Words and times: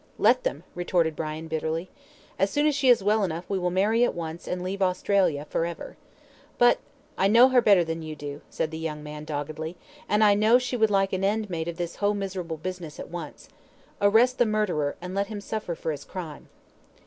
"Let 0.17 0.41
them," 0.43 0.63
retorted 0.73 1.15
Brian, 1.15 1.47
bitterly. 1.47 1.91
"As 2.39 2.49
soon 2.49 2.65
as 2.65 2.73
she 2.73 2.89
is 2.89 3.03
well 3.03 3.23
enough 3.23 3.47
we 3.47 3.59
will 3.59 3.69
marry 3.69 4.03
at 4.03 4.15
once, 4.15 4.47
and 4.47 4.63
leave 4.63 4.81
Australia 4.81 5.45
for 5.47 5.63
ever." 5.63 5.95
"But" 6.57 6.79
"I 7.19 7.27
know 7.27 7.49
her 7.49 7.61
better 7.61 7.83
than 7.83 8.01
you 8.01 8.15
do," 8.15 8.41
said 8.49 8.71
the 8.71 8.79
young 8.79 9.03
man, 9.03 9.25
doggedly; 9.25 9.77
"and 10.09 10.23
I 10.23 10.33
know 10.33 10.57
she 10.57 10.75
would 10.75 10.89
like 10.89 11.13
an 11.13 11.23
end 11.23 11.51
made 11.51 11.67
of 11.67 11.77
this 11.77 11.97
whole 11.97 12.15
miserable 12.15 12.57
business 12.57 12.99
at 12.99 13.11
once. 13.11 13.47
Arrest 14.01 14.39
the 14.39 14.47
murderer, 14.47 14.95
and 15.01 15.13
let 15.13 15.27
him 15.27 15.39
suffer 15.39 15.75
for 15.75 15.91
his 15.91 16.03
crime." 16.03 16.49